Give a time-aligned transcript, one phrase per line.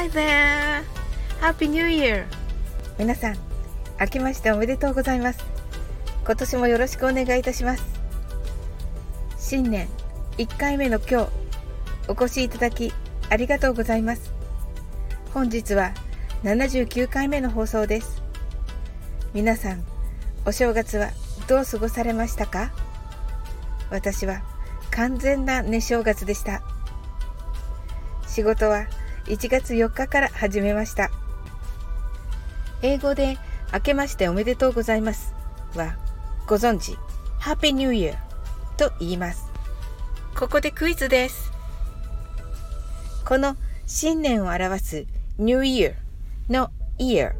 [0.00, 0.82] Hi there!
[1.42, 2.24] Happy New Year!
[2.98, 3.36] 皆さん、
[4.00, 5.44] 明けましておめでとうございます。
[6.24, 7.84] 今年もよろしくお願いいたします。
[9.38, 9.88] 新年
[10.38, 11.30] 1回目の今日、
[12.08, 12.94] お越しいただき
[13.28, 14.32] ありがとうございます。
[15.34, 15.92] 本日は
[16.44, 18.22] 79回目の放送です。
[19.34, 19.84] 皆さん、
[20.46, 21.10] お正月は
[21.46, 22.72] どう過ごされましたか？
[23.90, 24.40] 私は
[24.90, 26.62] 完全な寝正月でした。
[28.26, 28.86] 仕事は
[29.30, 31.08] 1月4日から始めました。
[32.82, 33.38] 英語で
[33.72, 35.34] 明けましておめでとうございます
[35.76, 35.96] は
[36.48, 36.96] ご存知
[37.38, 38.16] Happy New Year
[38.76, 39.44] と言います。
[40.36, 41.52] ここでクイズです。
[43.24, 43.56] この
[43.86, 45.06] 新年を表す
[45.38, 45.94] New Year
[46.48, 47.34] の Year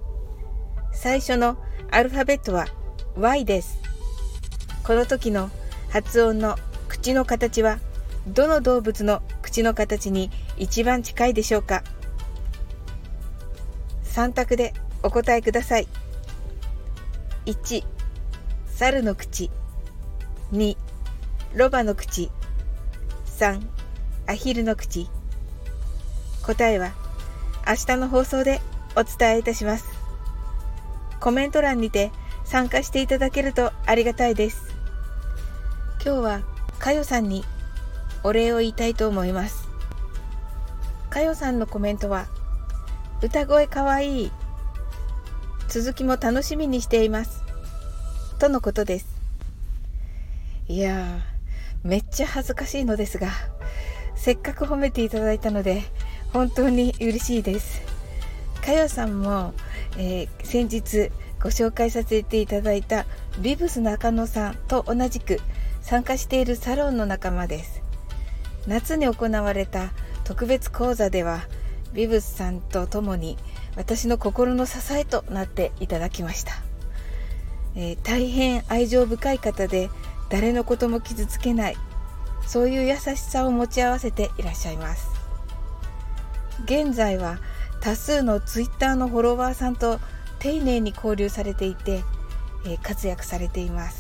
[0.92, 1.56] 最初の
[1.90, 2.68] アルファベットは
[3.16, 3.78] Y です。
[4.84, 5.50] この時の
[5.88, 6.56] 発音の
[6.88, 7.80] 口の形は
[8.28, 11.82] どの動物の口の形に一番近いでしょうか。
[14.04, 15.88] 3択でお答えください。
[17.46, 17.84] 1
[18.68, 19.50] 猿の口。
[20.52, 20.76] 2
[21.54, 22.30] ロバの口。
[23.26, 23.60] 3
[24.28, 25.08] アヒルの口。
[26.46, 26.92] 答えは
[27.66, 28.60] 明日の放送で
[28.94, 29.86] お伝えいたします。
[31.18, 32.12] コメント欄にて
[32.44, 34.72] 参加していただけるとありがたいです。
[36.04, 36.40] 今日は
[36.78, 37.44] かよさんに
[38.22, 39.68] お礼を言いたいと思います。
[41.08, 42.26] かよさんのコメントは
[43.22, 44.32] 歌声かわいい。
[45.68, 47.42] 続きも楽しみにしています。
[48.38, 49.06] とのことです。
[50.68, 51.20] いや
[51.82, 53.28] めっちゃ恥ずかしいのですが
[54.14, 55.82] せっかく褒めていただいたので
[56.32, 57.82] 本当に嬉しいです。
[58.64, 59.54] かよさんも、
[59.96, 61.10] えー、先日
[61.42, 63.06] ご紹介させていただいた
[63.40, 65.40] ビブス中野さんと同じく
[65.80, 67.79] 参加しているサロンの仲間です。
[68.66, 69.92] 夏に行われた
[70.24, 71.40] 特別講座では
[71.92, 73.36] ビブスさんと共に
[73.76, 76.52] 私の心の支えとなっていただきました、
[77.74, 79.90] えー、大変愛情深い方で
[80.28, 81.76] 誰のことも傷つけない
[82.46, 85.08] そういう優しさを持ち合わせていらっしゃいます。
[86.64, 87.38] 現在は
[87.80, 90.00] 多数のツイッターのフォロワーさんと
[90.38, 92.02] 丁寧に交流されていて、
[92.66, 93.99] えー、活躍されています。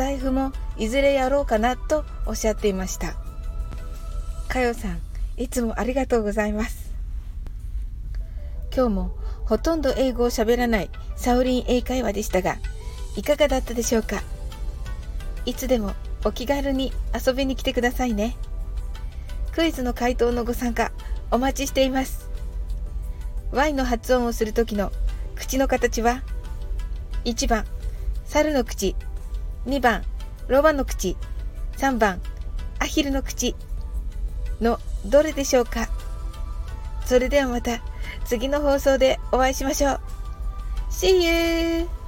[0.00, 3.16] タイフもいずれやろうかなとおっしゃっていました。
[4.48, 4.98] かよさん
[5.36, 6.90] いつもありがとうございます。
[8.74, 12.56] 今日もほとんど英語を喋らないサオリン英会話でしたが
[13.14, 14.22] いかがだったでしょうか？
[15.44, 15.92] いつでも
[16.24, 18.38] お気軽に遊びに来てくださいね。
[19.52, 20.92] クイズの回答のご参加
[21.30, 22.30] お待ちしています。
[23.52, 24.92] Y の発音をする時の
[25.36, 26.22] 口の形は
[27.26, 27.66] 1番
[28.24, 28.96] 猿の口
[29.66, 30.02] 2番
[30.48, 31.16] ロバの口。
[31.76, 32.20] 3番
[32.78, 33.54] アヒルの口。
[34.60, 35.88] のどれでしょうか。
[37.06, 37.80] それではまた
[38.24, 40.00] 次の放送でお会いしましょう。
[40.90, 41.99] See you!